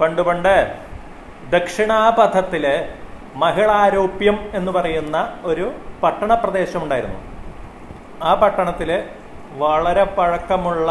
പണ്ട് 0.00 0.22
പണ്ട് 0.22 0.54
ദക്ഷിണാപഥത്തിൽ 1.50 2.64
മഹിളാരോപ്യം 3.36 4.36
എന്ന് 4.54 4.72
പറയുന്ന 4.72 5.16
ഒരു 5.42 5.66
പട്ടണ 6.02 6.34
ഉണ്ടായിരുന്നു 6.82 7.18
ആ 8.24 8.34
പട്ടണത്തിൽ 8.34 8.90
വളരെ 9.62 10.04
പഴക്കമുള്ള 10.04 10.90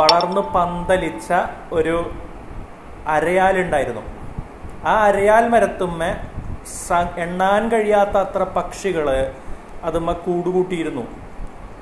വളർന്നു 0.00 0.42
പന്തലിച്ച 0.54 1.32
ഒരു 1.72 1.96
അരയാലുണ്ടായിരുന്നു. 3.08 4.02
ആ 4.84 4.92
അരയാൽ 5.04 5.44
മരത്തുമ്മ 5.48 6.04
എണ്ണാൻ 7.18 7.62
കഴിയാത്ത 7.70 8.16
അത്ര 8.16 8.42
പക്ഷികൾ 8.56 9.06
അതുമ്മ 9.84 10.12
കൂടുകൂട്ടിയിരുന്നു. 10.26 11.04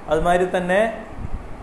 അതുമാതിരി 0.09 0.47
തന്നെ 0.57 0.81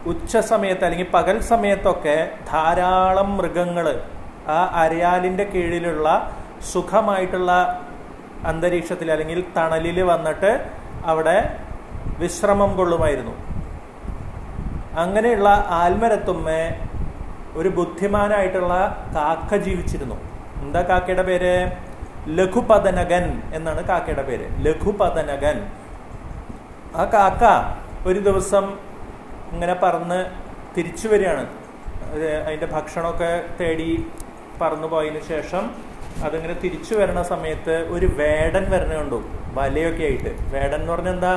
ഉച്ച 0.05 0.37
സമയത്ത് 0.37 0.85
അല്ലെങ്കിൽ 0.85 1.07
പകൽ 1.13 1.39
സമയത്തൊക്കെ 1.39 2.31
ധാരാളം 2.51 3.37
മൃഗങ്ങൾ 3.37 4.03
ആ 4.47 4.65
അരയാലിന്റെ 4.73 5.43
കീഴിലുള്ള 5.43 6.33
സുഖമായിട്ടുള്ള 6.73 7.51
അന്തരീക്ഷത്തിൽ 8.45 9.11
അല്ലെങ്കിൽ 9.11 9.45
തണലിൽ 9.57 10.03
വന്നിട്ട് 10.03 10.65
അവിടെ 11.05 11.55
വിശ്രമം 12.19 12.77
കൊള്ളുമായിരുന്നു. 12.77 13.31
അങ്ങനെയുള്ള 14.97 15.67
ആൽമരത്തുമ്മ 15.69 16.49
ഒരു 17.55 17.69
ബുദ്ധിമാനായിട്ടുള്ള 17.69 18.73
കാക്ക 19.15 19.55
ജീവിച്ചിരുന്നു. 19.55 20.15
എന്താ 20.61 20.81
കാക്കയുടെ 20.81 21.21
പേര്? 21.21 21.71
ലഘുപതനകൻ 22.27 23.41
എന്നാണ് 23.53 23.87
കാക്കയുടെ 23.87 24.21
പേര്. 24.21 24.65
ലഘുപതനകൻ 24.65 25.71
ആ 26.95 27.03
കാക്ക 27.03 27.43
ഒരു 28.07 28.19
ദിവസം 28.19 28.90
ഇങ്ങനെ 29.53 29.73
പറന്ന് 29.73 30.19
തിരിച്ചു 30.77 31.07
വരികയാണ്. 31.07 31.43
അതിന്റെ 32.45 32.65
ഭക്ഷണമൊക്കെ 32.65 33.31
തേടി 33.59 33.89
പറന്നു 34.61 34.87
പോയതിനു 34.87 35.21
ശേഷം 35.31 35.63
അതിങ്ങനെ 36.25 36.55
തിരിച്ചു 36.63 36.93
വരണ 36.95 37.21
സമയത്ത് 37.21 37.75
ഒരു 37.95 38.05
വേടൻ 38.05 38.65
വരണ 38.71 38.93
കണ്ടു 38.93 39.19
വലയൊക്കെ 39.53 40.03
ആയിട്ട്. 40.03 40.31
വേടൻ 40.53 40.75
എന്ന് 40.75 40.91
പറഞ്ഞാൽ 40.93 41.13
എന്താ? 41.13 41.33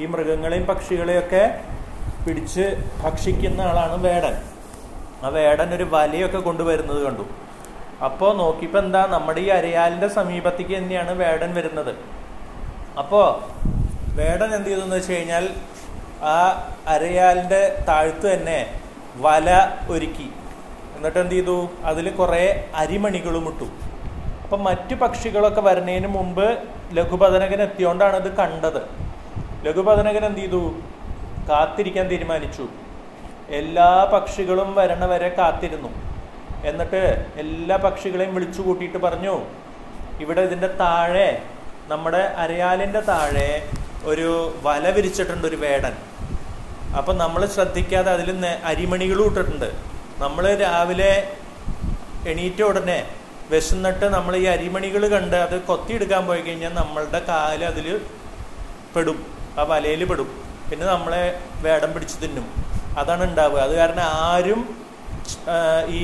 ഈ 0.00 0.06
മൃഗങ്ങളെയും 0.06 0.66
പക്ഷികളെയൊക്കെ 0.66 1.42
പിടിച്ച് 2.26 2.64
ഭക്ഷിക്കുന്ന 3.04 3.60
ആളാണ് 3.60 3.96
വേടൻ. 4.02 4.34
ആ 5.24 5.28
വേടൻ 5.28 5.74
ഒരു 5.74 5.86
വലയൊക്കെ 5.90 6.38
കൊണ്ടുവരുന്നത് 6.38 7.00
കണ്ടു. 7.06 7.24
അപ്പോൾ 8.06 8.30
നോക്കിയപ്പോൾ 8.36 8.78
എന്താ? 8.78 9.06
നമ്മുടെ 9.06 9.40
ഈ 9.40 9.48
അരയാലിന്റെ 9.48 10.08
സമീപത്തേക്ക് 10.08 10.74
തന്നെയാണ് 10.78 11.12
വേടൻ 11.24 11.54
വരുന്നത്. 11.54 11.92
അപ്പോൾ 12.98 13.26
വേടൻ 14.20 14.48
എന്ത് 14.54 14.68
ചെയ്തതെന്ന് 14.68 14.96
വെച്ച് 14.96 15.12
കഴിഞ്ഞാൽ 15.12 15.44
ആ 16.22 16.74
അരയാലിന്റെ 16.88 17.84
താഴ്ത്തു 17.88 18.26
തന്നെ 18.34 18.66
വല 19.16 19.76
ഒരുക്കി. 19.90 20.28
എന്നിട്ട് 20.96 21.18
എന്ത് 21.18 21.34
ചെയ്തു? 21.34 21.68
അതിൽ 21.84 22.10
കുറേ 22.10 22.70
അരിമണികളും 22.74 23.48
ഇട്ടു. 23.48 23.64
അപ്പൊ 24.42 24.56
മറ്റു 24.56 24.94
പക്ഷികളൊക്കെ 24.94 25.60
വരുന്നതിന് 25.60 26.06
മുമ്പ് 26.06 26.58
ലഘുപതനകൻ 26.92 27.62
എത്തിയോണ്ടാണ് 27.62 28.16
ഇത് 28.16 28.36
കണ്ടത്. 28.36 28.82
ലഘുപതനകൻ 29.64 30.24
എന്ത് 30.24 30.40
ചെയ്തു? 30.40 30.74
കാത്തിരിക്കാൻ 31.48 32.08
തീരുമാനിച്ചു. 32.08 32.68
എല്ലാ 33.50 34.10
പക്ഷികളും 34.12 34.74
വരണവരെ 34.74 35.28
കാത്തിരുന്നു. 35.28 35.88
എന്നിട്ട് 36.64 37.26
എല്ലാ 37.36 37.76
പക്ഷികളെയും 37.76 38.34
വിളിച്ചു 38.34 38.62
കൂട്ടിയിട്ട് 38.62 38.98
പറഞ്ഞു 38.98 39.44
ഇവിടെ 40.20 40.40
ഇതിന്റെ 40.40 40.66
താഴെ 40.66 41.42
നമ്മുടെ 41.88 42.18
അരയാലിന്റെ 42.18 43.00
താഴെ 43.00 43.70
ഒരു 44.10 44.28
വല 44.62 44.84
വിരിച്ചിട്ടുണ്ട് 44.96 45.46
ഒരു 45.50 45.58
വേടൻ. 45.64 45.94
അപ്പം 46.98 47.14
നമ്മൾ 47.22 47.42
ശ്രദ്ധിക്കാതെ 47.54 48.10
അതിൽ 48.16 48.28
അരിമണികളും 48.70 49.26
ഇട്ടിട്ടുണ്ട്. 49.30 49.68
നമ്മൾ 50.22 50.44
രാവിലെ 50.62 51.12
എണീറ്റ 52.30 52.60
ഉടനെ 52.62 52.98
വിശന്നിട്ട് 53.52 54.06
നമ്മൾ 54.16 54.32
ഈ 54.36 54.44
അരിമണികൾ 54.54 55.02
കണ്ട് 55.14 55.36
അത് 55.36 55.56
കൊത്തിയെടുക്കാൻ 55.68 56.22
പോയി 56.26 56.40
കഴിഞ്ഞാൽ 56.40 56.72
നമ്മളുടെ 56.74 57.20
കാൽ 57.28 57.60
അതിൽ 57.64 57.86
പെടും. 58.94 59.18
ആ 59.58 59.62
വലയിൽ 59.72 60.02
പെടും. 60.10 60.28
പിന്നെ 60.70 60.86
നമ്മളെ 60.86 61.24
വേടം 61.66 61.90
പിടിച്ച് 61.94 62.16
തിന്നും. 62.22 62.46
അതാണ് 63.00 63.22
ഉണ്ടാവുക. 63.30 63.58
അത് 63.58 63.74
കാരണം 63.80 64.06
ആരും 64.28 64.60
ഈ 65.98 66.02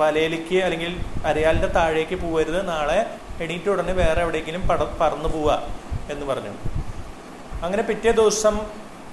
വലയിലേക്ക് 0.00 0.56
അല്ലെങ്കിൽ 0.66 0.92
അരയാലിന്റെ 1.28 1.68
താഴേക്ക് 1.76 2.16
പോകരുത് 2.22 2.60
നാളെ 2.68 2.98
എണീറ്റ 3.44 3.68
ഉടനെ 3.74 3.92
വേറെ 4.02 4.20
എവിടെയെങ്കിലും 4.24 4.62
പട 4.68 4.82
പറന്നു 5.00 5.28
പോവുക 5.34 5.62
എന്ന് 6.10 6.26
പറഞ്ഞു. 6.26 6.52
അങ്ങനെ 7.62 7.82
പിറ്റേ 7.82 8.10
ദിവസം 8.10 8.60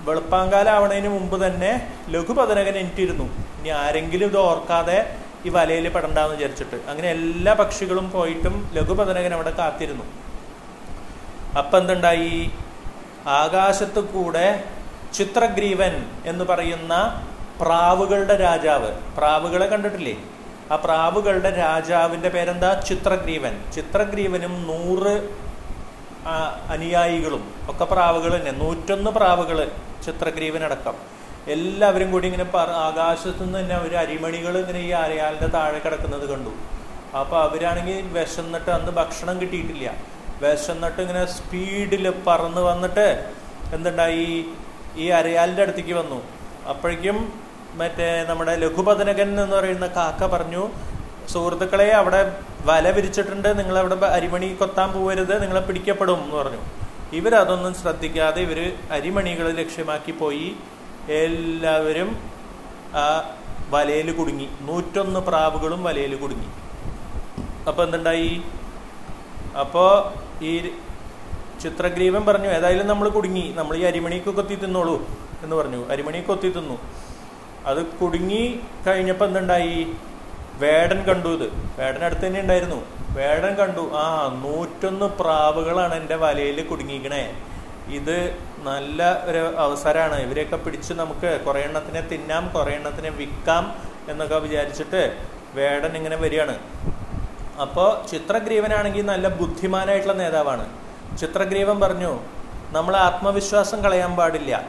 വെളുപ്പാങ്കാലാവണതിന് 0.02 1.08
മുമ്പ് 1.08 1.46
തന്നെ 1.46 1.94
ലഘുപതനകൻ 2.10 2.76
എനിക്കിരുന്നു 2.78 3.24
ഇനി 3.60 3.70
ആരെങ്കിലും 3.70 4.26
ഇത് 4.26 4.38
ഓർക്കാതെ 4.38 5.16
ഈ 5.46 5.50
വലയിൽ 5.50 5.90
പെടണ്ടാന്ന് 5.90 6.36
വിചാരിച്ചിട്ട്. 6.36 6.76
അങ്ങനെ 6.88 7.10
എല്ലാ 7.10 7.54
പക്ഷികളും 7.54 8.12
പോയിട്ടും 8.12 8.70
ലഘുപതനകൻ 8.74 9.34
അവിടെ 9.34 9.50
കാത്തിരുന്നു. 9.50 10.04
അപ്പം 11.58 11.80
എന്തുണ്ടായി? 11.80 12.52
ആകാശത്ത് 13.28 14.00
കൂടെ 14.00 14.64
ചിത്രഗ്രീവൻ 15.14 16.06
എന്ന് 16.26 16.46
പറയുന്ന 16.46 17.28
പ്രാവുകളുടെ 17.62 18.38
രാജാവ്. 18.38 18.92
പ്രാവുകളെ 19.18 19.66
കണ്ടിട്ടില്ലേ? 19.66 20.16
ആ 20.72 20.76
പ്രാവുകളുടെ 20.76 21.50
രാജാവിന്റെ 21.50 22.30
പേരെന്താ? 22.30 22.82
ചിത്രഗ്രീവൻ. 22.88 23.72
ചിത്രഗ്രീവനും 23.74 24.68
നൂറ് 24.68 25.43
അനുയായികളും 26.70 27.54
ഒക്കെ 27.70 27.86
പ്രാവുകൾ 27.86 28.36
തന്നെ. 28.36 28.52
നൂറ്റൊന്ന് 28.52 29.12
പ്രാവുകൾ 29.12 29.72
ചിത്രഗ്രീവനടക്കം. 30.06 30.94
എല്ലാവരും 31.48 32.12
കൂടി 32.12 32.26
ഇങ്ങനെ 32.26 32.44
പറ- 32.44 32.70
ആകാശത്തു 32.70 33.44
നിന്ന് 33.44 33.60
തന്നെ 33.60 33.78
ഒരു 33.78 33.96
അരിമണികൾ 33.96 34.58
ഇങ്ങനെ 34.58 34.80
ഈ 34.80 34.90
അരയാലിന്റെ 34.90 35.48
താഴെ 35.48 35.80
കിടക്കുന്നത് 35.80 36.30
കണ്ടു. 36.30 36.50
അപ്പോൾ 37.18 37.42
അവരാണെങ്കിൽ 37.44 38.02
വിശന്നിട്ട് 38.02 38.70
അന്ന് 38.70 38.92
ഭക്ഷണം 38.92 39.42
കിട്ടിയിട്ടില്ല. 39.42 39.94
വിശന്നിട്ട് 40.42 41.02
ഇങ്ങനെ 41.02 41.26
സ്പീഡിൽ 41.26 42.14
പറന്ന് 42.28 42.62
വന്നിട്ട് 42.62 43.32
എന്തുണ്ടായി? 43.74 44.46
ഈ 44.96 45.08
അരയാലിന്റെ 45.08 45.62
അടുത്തേക്ക് 45.62 45.94
വന്നു. 45.94 46.24
അപ്പോഴേക്കും 46.70 47.34
മറ്റേ 47.76 48.26
നമ്മുടെ 48.30 48.56
ലഘുപതനകൻ 48.56 49.42
എന്ന് 49.42 49.56
പറയുന്ന 49.56 49.88
കാക്ക 49.88 50.26
പറഞ്ഞു 50.26 50.70
സുഹൃത്തുക്കളെ 51.30 51.92
അവിടെ 51.92 52.40
വല 52.64 52.90
വിരിച്ചിട്ടുണ്ട് 52.92 53.60
നിങ്ങൾ 53.60 53.78
അവിടെ 53.78 53.96
അരിമണി 53.96 54.54
കൊത്താൻ 54.54 54.92
പോകരുത് 54.92 55.42
നിങ്ങളെ 55.42 55.62
പിടിക്കപ്പെടും 55.62 56.24
എന്ന് 56.24 56.36
പറഞ്ഞു. 56.36 56.58
ഇവരതൊന്നും 57.14 57.74
ശ്രദ്ധിക്കാതെ 57.74 58.42
ഇവർ 58.42 58.74
അരിമണികൾ 58.92 59.52
ലക്ഷ്യമാക്കി 59.52 60.12
പോയി. 60.12 60.56
എല്ലാവരും 61.10 62.30
ആ 62.96 63.36
വലയിൽ 63.70 64.12
കുടുങ്ങി. 64.12 64.50
നൂറ്റൊന്ന് 64.62 65.20
പ്രാവുകളും 65.20 65.84
വലയിൽ 65.84 66.16
കുടുങ്ങി. 66.16 66.48
അപ്പോൾ 67.68 67.84
എന്തുണ്ടായി? 67.84 68.42
അപ്പോൾ 69.60 70.14
ഈ 70.44 70.72
ചിത്രഗ്രീവൻ 71.64 72.26
പറഞ്ഞു 72.26 72.48
ഏതായാലും 72.48 72.88
നമ്മൾ 72.88 73.10
കുടുങ്ങി. 73.10 73.54
നമ്മൾ 73.58 73.78
ഈ 73.78 73.82
അരിമണിക്ക് 73.82 74.26
കൊത്തി 74.26 74.56
തിന്നോളൂ 74.56 75.08
എന്ന് 75.44 75.56
പറഞ്ഞു. 75.56 75.90
അരിമണി 75.90 76.22
കൊത്തി 76.22 76.50
തിന്നു. 76.50 76.78
അത് 77.66 77.86
കുടുങ്ങി 77.86 78.60
കഴിഞ്ഞപ്പോൾ 78.88 79.26
എന്തുണ്ടായി? 79.26 79.88
വേടൻ 80.60 81.04
കണ്ടു 81.04 81.30
ഇത്. 81.30 81.52
വേടൻ 81.80 82.06
അടുത്ത് 82.06 82.28
തന്നെ 82.28 82.42
ഉണ്ടായിരുന്നു. 82.42 82.86
വേടൻ 83.10 83.56
കണ്ടു. 83.56 83.92
ആ 83.94 84.28
നൂറ്റൊന്ന് 84.44 85.06
പ്രാവുകളാണ് 85.06 85.96
എന്റെ 85.96 86.16
വലയിൽ 86.16 86.64
കുടുങ്ങിക്കണേ. 86.64 87.44
ഇത് 87.88 88.38
നല്ല 88.64 89.24
ഒരു 89.24 89.56
അവസരമാണ്. 89.58 90.20
ഇവരെയൊക്കെ 90.20 90.56
പിടിച്ച് 90.56 90.94
നമുക്ക് 90.94 91.42
കുറെ 91.46 91.60
എണ്ണത്തിനെ 91.60 92.02
തിന്നാം 92.02 92.50
കുറെ 92.50 92.72
എണ്ണത്തിനെ 92.72 93.10
വിൽക്കാം 93.10 93.76
എന്നൊക്കെ 94.10 94.36
വിചാരിച്ചിട്ട് 94.36 95.18
വേടൻ 95.54 95.98
ഇങ്ങനെ 95.98 96.16
വരികയാണ്. 96.16 96.60
അപ്പോൾ 97.62 98.08
ചിത്രഗ്രീവനാണെങ്കിൽ 98.08 99.06
നല്ല 99.06 99.28
ബുദ്ധിമാനായിട്ടുള്ള 99.28 100.14
നേതാവാണ്. 100.14 100.70
ചിത്രഗ്രീവൻ 101.18 101.80
പറഞ്ഞു 101.80 102.20
നമ്മൾ 102.72 102.96
ആത്മവിശ്വാസം 102.96 103.84
കളയാൻ 103.84 104.16
പാടില്ല. 104.16 104.64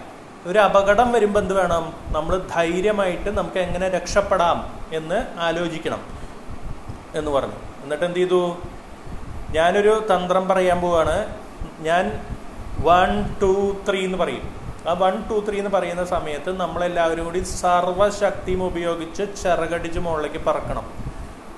ഒരു 0.47 0.59
അപകടം 0.59 1.13
വരുമ്പോൾ 1.13 1.41
എന്ത് 1.41 1.55
വേണം? 1.55 1.93
നമ്മൾ 2.07 2.43
ധൈര്യമായിട്ട് 2.55 3.39
നമുക്ക് 3.39 3.59
എങ്ങനെ 3.59 3.89
രക്ഷപ്പെടാം? 3.89 4.74
എന്ന് 4.93 5.27
ആലോചിക്കണം 5.39 6.01
എന്ന് 7.15 7.31
പറഞ്ഞു. 7.31 7.83
എന്നിട്ട് 7.83 8.05
എന്ത് 8.05 8.19
ചെയ്തു? 8.19 8.57
ഞാനൊരു 9.51 10.07
തന്ത്രം 10.15 10.49
പറയാൻ 10.49 10.81
പോവാണ്. 10.81 11.41
ഞാൻ 11.81 12.27
വൺ 12.81 13.35
ടു 13.43 13.77
ത്രീ 13.89 14.05
എന്ന് 14.05 14.19
പറയും. 14.19 14.65
ആ 14.89 14.93
വൺ 14.93 15.29
ടു 15.31 15.45
ത്രീ 15.49 15.59
എന്ന് 15.59 15.71
പറയുന്ന 15.71 16.05
സമയത്ത് 16.05 16.61
നമ്മളെല്ലാവരും 16.61 17.25
കൂടി 17.25 17.39
സർവശക്തിയും 17.39 18.65
ഉപയോഗിച്ച് 18.65 19.43
ചിറകടിച്ച് 19.43 19.99
മുകളിലേക്ക് 19.99 20.45
പറക്കണം. 20.45 20.93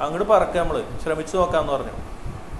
അങ്ങോട്ട് 0.01 0.29
പറക്കുക 0.29 0.61
നമ്മൾ 0.61 0.85
ശ്രമിച്ചു 1.03 1.37
നോക്കാന്ന് 1.37 1.73
പറഞ്ഞു. 1.73 1.91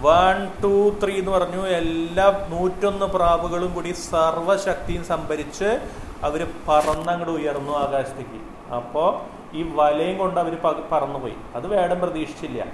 വൺ 0.01 0.51
ടു 0.63 0.97
ത്രീ 1.05 1.19
എന്ന് 1.19 1.31
പറഞ്ഞു. 1.31 1.67
എല്ലാ 1.67 2.47
നൂറ്റൊന്ന് 2.49 3.07
പ്രാവുകളും 3.07 3.75
കൂടി 3.75 3.93
സർവശക്തിയും 3.93 5.05
സംഭരിച്ച് 5.05 5.89
അവർ 6.23 6.47
പറന്നങ്ങോട്ട് 6.69 7.33
ഉയർന്നു 7.33 7.73
ആകാശത്തേക്ക്. 7.73 8.73
അപ്പോ 8.73 9.27
ഈ 9.53 9.73
വലയും 9.75 10.19
കൊണ്ട് 10.19 10.41
അവർ 10.41 10.57
പറന്നുപോയി. 10.93 11.35
അത് 11.55 11.67
വേടൻ 11.67 12.01
പ്രതീക്ഷിച്ചില്ല. 12.01 12.67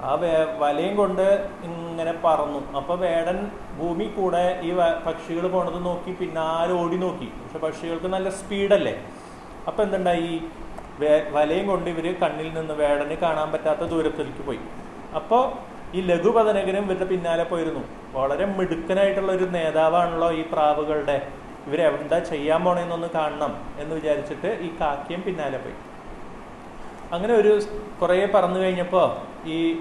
ആ 0.00 0.14
വേ 0.14 0.30
വലയും 0.58 0.96
കൊണ്ട് 0.96 1.48
ഇങ്ങനെ 1.62 2.14
പറന്നു. 2.24 2.72
അപ്പൊ 2.72 2.94
വേടൻ 2.94 3.50
ഭൂമി 3.78 4.04
കൂടെ 4.04 4.60
ഈ 4.62 4.72
പക്ഷികൾ 5.06 5.48
പോണത് 5.48 5.84
നോക്കി 5.84 6.12
പിന്നാലെ 6.12 6.72
ഓടി 6.72 6.96
നോക്കി. 6.96 7.24
പക്ഷെ 7.24 7.58
പക്ഷികൾക്ക് 7.58 8.06
നല്ല 8.06 8.30
സ്പീഡല്ലേ. 8.30 9.04
അപ്പൊ 9.66 9.82
എന്തുണ്ടായി? 9.82 10.42
വേ- 10.98 11.32
വലയും 11.32 11.66
കൊണ്ട് 11.66 11.90
ഇവർ 11.90 12.20
കണ്ണിൽ 12.20 12.54
നിന്ന് 12.54 12.74
വേടന് 12.74 13.14
കാണാൻ 13.14 13.52
പറ്റാത്ത 13.52 13.80
ദൂരത്തിലേക്ക് 13.80 14.46
പോയി. 14.46 14.58
അപ്പോൾ 15.14 15.52
ഈ 15.96 16.00
ലഘുപതനകനും 16.00 16.84
ഇവരുടെ 16.84 17.04
പിന്നാലെ 17.04 17.44
പോയിരുന്നു. 17.44 17.80
വളരെ 18.12 18.46
മിടുക്കനായിട്ടുള്ള 18.46 19.32
ഒരു 19.32 19.44
നേതാവാണല്ലോ 19.44 20.32
ഈ 20.32 20.44
പ്രാവുകളുടെ. 20.52 21.28
ഇവരെന്താ 21.66 22.18
ചെയ്യാൻ 22.18 22.64
പോണേന്നൊന്ന് 22.64 23.06
കാണണം 23.14 23.56
എന്ന് 23.78 23.94
വിചാരിച്ചിട്ട് 23.94 24.46
ഈ 24.46 24.80
കാക്കയും 24.80 25.22
പിന്നാലെ 25.22 25.58
പോയി. 25.58 25.74
അങ്ങനെ 27.12 27.34
ഒരു 27.34 27.60
കുറേ 28.02 28.26
പറന്നു 28.34 28.60
കഴിഞ്ഞപ്പോൾ 28.60 29.06
ഈ 29.48 29.74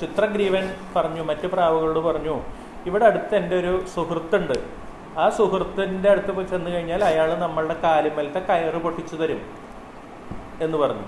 ചിത്രഗ്രീവൻ 0.00 0.74
പറഞ്ഞു 0.96 1.22
മറ്റു 1.22 1.46
പ്രാവുകളോട് 1.46 1.98
പറഞ്ഞു 1.98 2.40
ഇവിടെ 2.86 3.04
അടുത്ത് 3.04 3.36
എന്റെ 3.36 3.56
ഒരു 3.58 3.84
സുഹൃത്തുണ്ട്. 3.94 4.54
ആ 5.18 5.28
സുഹൃത്തിന്റെ 5.28 6.10
അടുത്ത് 6.10 6.32
പോയി 6.32 6.46
ചെന്ന് 6.46 6.70
കഴിഞ്ഞാൽ 6.70 7.04
അയാൾ 7.04 7.34
നമ്മളുടെ 7.34 7.74
കാലിമലത്തെ 7.74 8.38
കയറ് 8.38 8.74
പൊട്ടിച്ചു 8.74 9.16
തരും. 9.16 9.40
എന്ന് 10.60 10.78
പറഞ്ഞു. 10.78 11.02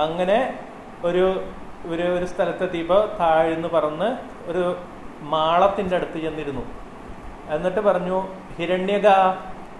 അങ്ങനെ 0.00 0.58
ഒരു 1.04 1.44
ഒരു 1.86 2.02
ഒരു 2.02 2.24
സ്ഥലത്തെത്തിയപ്പോൾ 2.24 3.18
താഴ്ന്ന് 3.18 3.68
പറന്ന് 3.68 4.16
ഒരു 4.50 4.76
മാളത്തിന്റെ 5.20 5.96
അടുത്ത് 5.96 6.18
ചെന്നിരുന്നു. 6.18 6.62
എന്നിട്ട് 7.50 7.80
പറഞ്ഞു 7.80 8.26
ഹിരണ്യക 8.56 9.08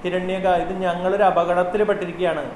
ഹിരണ്യക 0.03 0.49
ഇത് 0.49 0.73
ഞങ്ങളൊരു 0.83 1.23
അപകടത്തിൽ 1.23 1.85
പെട്ടിരിക്കുകയാണ് 1.85 2.51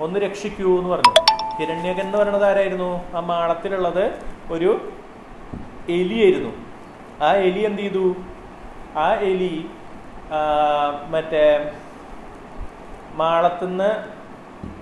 ഒന്ന് 0.00 0.20
രക്ഷിക്കൂ 0.20 0.78
എന്ന് 0.78 0.90
പറഞ്ഞു. 0.90 1.21
ഹിരണ്യകൻ 1.56 2.06
എന്ന് 2.06 2.18
പറയുന്നത് 2.18 2.46
ആരായിരുന്നു? 2.50 2.90
ആ 3.16 3.20
മാളത്തിലുള്ളത് 3.30 4.04
ഒരു 4.54 4.70
എലിയായിരുന്നു. 5.98 6.52
ആ 7.26 7.30
എലി 7.48 7.62
എന്ത് 7.68 7.82
ചെയ്തു? 7.82 8.06
ആ 9.04 9.08
എലി 9.30 9.54
മറ്റേ 11.14 11.44
മാളത്തുനിന്ന് 13.20 13.90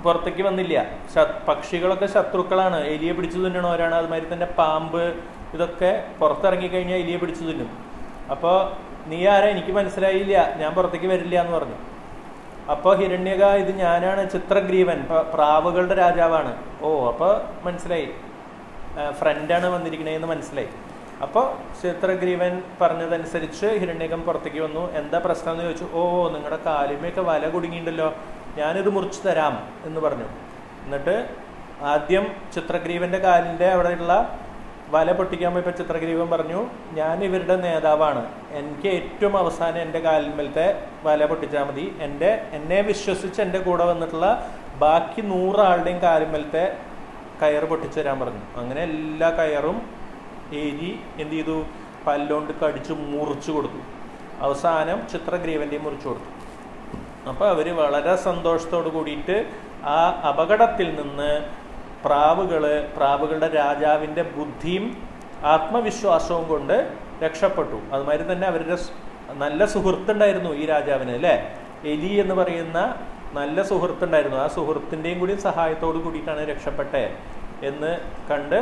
പുറത്തേക്ക് 0.04 0.42
വന്നില്ല. 0.48 0.76
പക്ഷികളൊക്കെ 1.48 2.06
ശത്രുക്കളാണ്. 2.14 2.78
എലിയെ 2.94 3.12
പിടിച്ചു 3.12 3.38
തിന്നണവരാണ് 3.38 3.94
അതുമാതിരി 4.00 4.28
തന്നെ 4.32 4.48
പാമ്പ് 4.58 5.02
ഇതൊക്കെ 5.54 5.90
പുറത്തിറങ്ങി 6.20 6.68
കഴിഞ്ഞാൽ 6.74 6.98
എലിയെ 7.04 7.18
പിടിച്ചു 7.22 7.44
തിന്നും. 7.44 7.70
അപ്പോൾ 8.34 8.56
നീ 9.10 9.18
ആരാ? 9.34 9.46
എനിക്ക് 9.54 9.72
മനസ്സിലായില്ല. 9.78 10.36
ഞാൻ 10.60 10.70
പുറത്തേക്ക് 10.78 11.08
വരില്ല 11.12 11.36
എന്ന് 11.42 11.54
പറഞ്ഞു. 11.58 11.78
അപ്പോൾ 12.72 12.92
ഹിരണ്യക 13.00 13.44
ഇത് 13.62 13.72
ഞാനാണ് 13.84 14.22
ചിത്രഗ്രീവൻ 14.30 14.98
പ്രാവുകളുടെ 15.34 15.94
രാജാവാണ്. 15.94 16.52
ഓ 16.82 16.88
അപ്പോൾ 17.10 17.32
മനസ്സിലായി. 17.66 18.08
ഫ്രണ്ടാണ് 19.18 19.66
വന്നിരിക്കണേന്ന് 19.66 20.28
മനസ്സിലായി. 20.28 20.70
അപ്പോൾ 21.24 21.46
ചിത്രഗ്രീവൻ 21.80 22.52
പറഞ്ഞതനുസരിച്ച് 22.80 23.66
ഹിരണ്യകം 23.80 24.20
പുറത്തേക്ക് 24.26 24.60
വന്നു. 24.66 24.84
എന്താ 25.00 25.18
പ്രശ്നം 25.24 25.52
എന്ന് 25.52 25.64
ചോദിച്ചു. 25.64 25.86
ഓ 25.98 26.02
നിങ്ങളുടെ 26.34 26.58
കാലുമയൊക്കെ 26.66 27.20
വല 27.30 27.48
കുടുങ്ങിയിട്ടുണ്ടല്ലോ 27.54 28.08
ഞാനിത് 28.60 28.90
മുറിച്ചു 28.96 29.20
തരാം 29.28 29.56
എന്ന് 29.88 30.00
പറഞ്ഞു. 30.06 30.28
എന്നിട്ട് 30.84 31.16
ആദ്യം 31.94 32.24
ചിത്രഗ്രീവന്റെ 32.54 33.18
കാലിന്റെ 33.18 33.68
അവിടെയുള്ള 33.74 34.14
വല 34.90 35.12
പൊട്ടിക്കാൻ 35.12 35.52
പോയപ്പോൾ 35.52 35.70
ചിത്രഗ്രീവൻ 35.70 36.30
പറഞ്ഞു 36.30 36.66
ഞാൻ 36.92 37.24
ഇവരുടെ 37.24 37.56
നേതാവാണ്. 37.56 38.22
എനിക്ക് 38.50 38.88
ഏറ്റവും 38.88 39.36
അവസാനം 39.36 39.78
എന്റെ 39.82 39.98
കാലിന്മേലത്തെ 39.98 40.66
വല 41.02 41.26
പൊട്ടിച്ചാൽ 41.26 41.64
മതി. 41.64 41.96
എന്റെ 42.00 42.46
എന്നെ 42.52 42.80
വിശ്വസിച്ച് 42.80 43.42
എന്റെ 43.42 43.58
കൂടെ 43.58 43.84
വന്നിട്ടുള്ള 43.84 44.50
ബാക്കി 44.78 45.20
നൂറാളുടെയും 45.20 45.98
കാലിന്മേലത്തെ 45.98 46.76
കയർ 47.42 47.64
പൊട്ടിച്ചു 47.64 48.00
തരാൻ 48.00 48.20
പറഞ്ഞു. 48.20 48.44
അങ്ങനെ 48.56 48.82
എല്ലാ 48.82 49.30
കയറും 49.30 49.78
എരി 50.52 51.00
എന്ത് 51.20 51.34
ചെയ്തു? 51.34 51.64
പല്ലോണ്ട് 52.06 52.52
കടിച്ച് 52.60 52.92
മുറിച്ചു 52.92 53.52
കൊടുത്തു. 53.52 53.80
അവസാനം 54.40 55.08
ചിത്രഗ്രീവന്റെയും 55.12 55.84
മുറിച്ചു 55.84 56.08
കൊടുത്തു. 56.08 56.30
അപ്പോൾ 57.28 57.48
അവർ 57.48 57.76
വളരെ 57.76 58.16
സന്തോഷത്തോട് 58.16 58.88
കൂടിയിട്ട് 58.88 59.36
ആ 59.84 60.22
അപകടത്തിൽ 60.28 60.88
നിന്ന് 60.94 61.30
പ്രാവുകൾ 62.04 62.64
പ്രാവുകളുടെ 62.96 63.48
രാജാവിന്റെ 63.54 64.22
ബുദ്ധിയും 64.36 64.84
ആത്മവിശ്വാസവും 65.44 66.48
കൊണ്ട് 66.48 66.76
രക്ഷപ്പെട്ടു. 67.22 67.78
അതുമാതിരി 67.92 68.32
തന്നെ 68.32 68.46
അവരുടെ 68.46 68.76
നല്ല 69.32 69.64
സുഹൃത്തുണ്ടായിരുന്നു 69.64 70.50
ഈ 70.54 70.66
രാജാവിന് 70.66 71.10
അല്ലേ? 71.10 71.34
എലി 71.84 72.12
എന്ന് 72.22 72.34
പറയുന്ന 72.34 72.78
നല്ല 73.34 73.62
സുഹൃത്തുണ്ടായിരുന്നു. 73.62 74.38
ആ 74.38 74.46
സുഹൃത്തിന്റെയും 74.46 75.18
കൂടി 75.20 75.34
സഹായത്തോട് 75.34 75.98
കൂടിയിട്ടാണ് 75.98 76.48
രക്ഷപ്പെട്ടേ 76.48 77.04
എന്ന് 77.62 77.92
കണ്ട് 78.30 78.60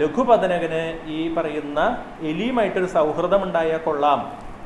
ലഘുപതനകന് 0.00 0.82
ഈ 1.06 1.34
പറയുന്ന 1.34 1.80
എലിയുമായിട്ടൊരു 2.22 2.86
സൗഹൃദമുണ്ടായ 2.86 3.76
കൊള്ളാം 3.76 4.20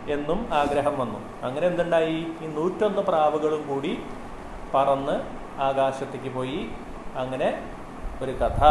എന്നും 0.08 0.40
ആഗ്രഹം 0.52 0.94
വന്നു. 0.98 1.20
അങ്ങനെ 1.46 1.66
എന്തുണ്ടായി? 1.66 2.18
ഈ 2.42 2.46
നൂറ്റൊന്ന് 2.56 3.02
പ്രാവുകളും 3.02 3.62
കൂടി 3.68 3.98
പറന്ന് 4.74 5.16
ആകാശത്തേക്ക് 5.60 6.30
പോയി. 6.34 6.60
അങ്ങനെ 7.16 7.62
ഒരു 8.22 8.30
കഥ. 8.30 8.62